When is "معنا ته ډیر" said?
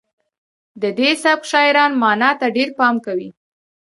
2.01-2.69